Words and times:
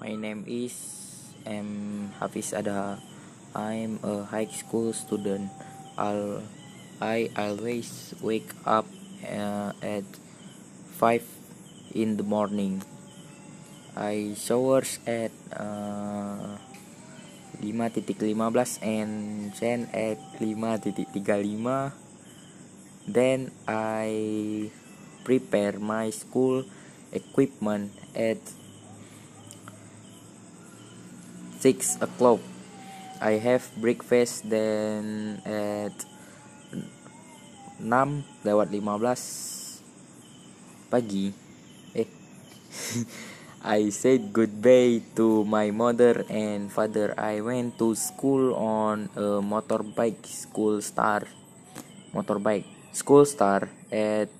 My 0.00 0.16
name 0.16 0.48
is 0.48 0.72
M. 1.44 2.08
Hafiz 2.16 2.56
Adha. 2.56 2.96
I'm 3.52 4.00
a 4.00 4.24
high 4.24 4.48
school 4.48 4.96
student. 4.96 5.52
I'll, 6.00 6.40
I 7.04 7.28
always 7.36 8.16
wake 8.24 8.48
up 8.64 8.88
uh, 9.28 9.76
at 9.84 10.08
5 10.96 11.20
in 11.92 12.16
the 12.16 12.24
morning. 12.24 12.80
I 13.92 14.32
showers 14.40 15.04
at 15.04 15.36
uh, 15.52 16.56
5.15 17.60 18.80
and 18.80 19.52
then 19.60 19.84
at 19.92 20.16
5.35 20.40 21.92
then 23.04 23.52
I 23.68 24.70
prepare 25.28 25.76
my 25.76 26.08
school 26.08 26.64
equipment 27.12 27.92
at 28.16 28.40
6 31.60 32.00
o'clock. 32.00 32.40
I 33.20 33.36
have 33.36 33.68
breakfast 33.76 34.48
then 34.48 35.36
at 35.44 35.92
6 37.76 38.44
lewat 38.44 38.68
15 38.72 40.88
pagi. 40.88 41.36
Eh 41.94 42.08
I 43.60 43.92
said 43.92 44.32
goodbye 44.32 45.04
to 45.20 45.44
my 45.44 45.68
mother 45.68 46.24
and 46.32 46.72
father. 46.72 47.12
I 47.20 47.44
went 47.44 47.76
to 47.76 47.92
school 47.92 48.56
on 48.56 49.12
a 49.12 49.44
motorbike 49.44 50.24
school 50.24 50.80
star 50.80 51.28
motorbike 52.16 52.64
school 52.92 53.28
star 53.28 53.68
at 53.92 54.32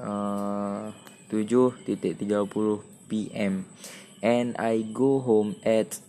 uh, 0.00 0.96
7.30 1.28 2.80
pm 3.08 3.64
and 4.22 4.56
I 4.58 4.82
go 4.96 5.20
home 5.20 5.56
at 5.62 6.00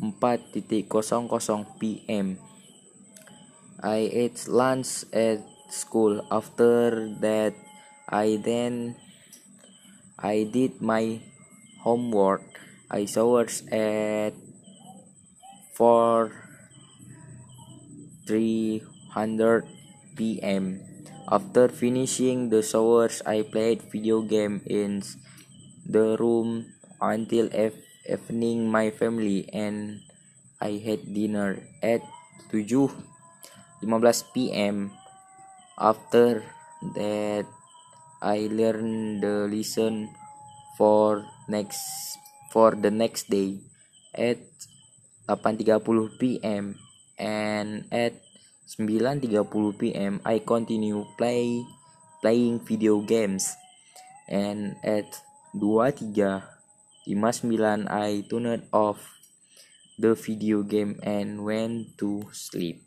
4.00 0.00 1.78
pm. 1.78 2.38
I 3.82 4.10
ate 4.10 4.48
lunch 4.48 5.04
at 5.12 5.44
school. 5.70 6.26
After 6.30 7.08
that, 7.20 7.54
I 8.08 8.40
then 8.42 8.96
I 10.18 10.48
did 10.50 10.80
my 10.80 11.20
homework. 11.82 12.42
I 12.90 13.06
showered 13.06 13.52
at 13.70 14.32
4 15.74 16.32
300 18.26 19.68
p.m. 20.16 20.80
After 21.28 21.68
finishing 21.68 22.48
the 22.48 22.62
showers, 22.62 23.20
I 23.26 23.42
played 23.42 23.82
video 23.92 24.22
game 24.22 24.60
in 24.66 25.02
the 25.84 26.16
room 26.16 26.72
until 27.00 27.48
evening 28.08 28.70
my 28.70 28.90
family 28.90 29.48
and 29.52 30.00
I 30.60 30.80
had 30.80 31.04
dinner 31.12 31.60
at 31.82 32.00
7.15 32.52 34.24
p.m. 34.32 34.92
After 35.76 36.44
that, 36.94 37.46
I 38.22 38.48
learned 38.48 39.22
the 39.22 39.50
lesson 39.50 40.14
for 40.78 41.26
next 41.48 41.82
for 42.54 42.72
the 42.72 42.90
next 42.90 43.28
day 43.28 43.58
at 44.14 44.38
8.30 45.28 46.18
p.m. 46.18 46.78
and 47.18 47.84
at 47.90 48.14
9.30 48.78 49.78
p.m. 49.78 50.20
I 50.24 50.38
continue 50.38 51.04
play 51.18 51.66
playing 52.22 52.60
video 52.64 53.02
games 53.02 53.52
and 54.28 54.76
at 54.80 55.20
23.59 57.06 57.90
I 57.90 58.24
turned 58.28 58.64
off 58.72 59.20
the 59.98 60.14
video 60.14 60.62
game 60.62 60.98
and 61.02 61.44
went 61.44 61.98
to 61.98 62.26
sleep 62.32 62.82